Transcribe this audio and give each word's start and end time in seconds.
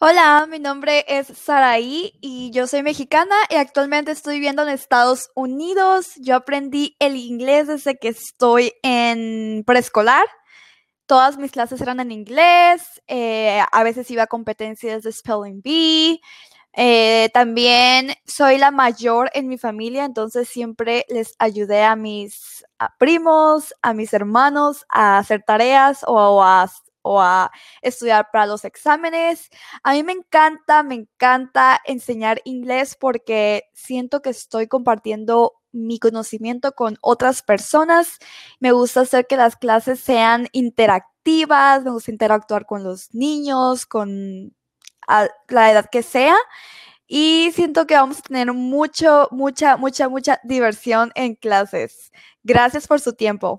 Hola, 0.00 0.46
mi 0.48 0.60
nombre 0.60 1.04
es 1.08 1.26
Saraí 1.26 2.16
y 2.20 2.52
yo 2.52 2.68
soy 2.68 2.84
mexicana 2.84 3.34
y 3.50 3.56
actualmente 3.56 4.12
estoy 4.12 4.36
viviendo 4.36 4.62
en 4.62 4.68
Estados 4.68 5.30
Unidos. 5.34 6.12
Yo 6.20 6.36
aprendí 6.36 6.94
el 7.00 7.16
inglés 7.16 7.66
desde 7.66 7.98
que 7.98 8.06
estoy 8.06 8.74
en 8.84 9.64
preescolar. 9.66 10.24
Todas 11.06 11.36
mis 11.36 11.50
clases 11.50 11.80
eran 11.80 11.98
en 11.98 12.12
inglés, 12.12 13.02
eh, 13.08 13.60
a 13.72 13.82
veces 13.82 14.08
iba 14.12 14.22
a 14.22 14.26
competencias 14.28 15.02
de 15.02 15.10
Spelling 15.10 15.62
Bee. 15.62 16.20
Eh, 16.74 17.28
también 17.34 18.14
soy 18.24 18.56
la 18.58 18.70
mayor 18.70 19.30
en 19.34 19.48
mi 19.48 19.58
familia, 19.58 20.04
entonces 20.04 20.48
siempre 20.48 21.06
les 21.08 21.34
ayudé 21.40 21.82
a 21.82 21.96
mis 21.96 22.64
primos, 22.98 23.74
a 23.82 23.94
mis 23.94 24.14
hermanos 24.14 24.86
a 24.90 25.18
hacer 25.18 25.42
tareas 25.44 26.04
o 26.06 26.40
a 26.44 26.70
o 27.08 27.22
a 27.22 27.50
estudiar 27.80 28.28
para 28.30 28.46
los 28.46 28.64
exámenes. 28.66 29.48
A 29.82 29.92
mí 29.92 30.02
me 30.02 30.12
encanta, 30.12 30.82
me 30.82 30.94
encanta 30.94 31.80
enseñar 31.86 32.42
inglés 32.44 32.96
porque 33.00 33.64
siento 33.72 34.20
que 34.20 34.30
estoy 34.30 34.68
compartiendo 34.68 35.54
mi 35.72 35.98
conocimiento 35.98 36.72
con 36.72 36.98
otras 37.00 37.42
personas. 37.42 38.18
Me 38.60 38.72
gusta 38.72 39.02
hacer 39.02 39.26
que 39.26 39.36
las 39.36 39.56
clases 39.56 40.00
sean 40.00 40.48
interactivas, 40.52 41.82
me 41.82 41.90
gusta 41.92 42.10
interactuar 42.10 42.66
con 42.66 42.84
los 42.84 43.14
niños, 43.14 43.86
con 43.86 44.54
la 45.48 45.70
edad 45.70 45.86
que 45.90 46.02
sea. 46.02 46.36
Y 47.06 47.52
siento 47.54 47.86
que 47.86 47.94
vamos 47.94 48.18
a 48.18 48.22
tener 48.22 48.52
mucho, 48.52 49.28
mucha, 49.30 49.78
mucha, 49.78 50.10
mucha 50.10 50.40
diversión 50.44 51.10
en 51.14 51.36
clases. 51.36 52.12
Gracias 52.42 52.86
por 52.86 53.00
su 53.00 53.14
tiempo. 53.14 53.46